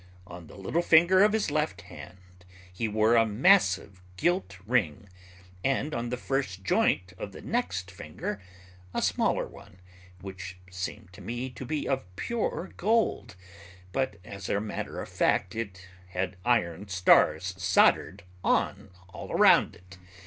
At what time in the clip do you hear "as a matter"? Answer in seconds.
14.25-14.99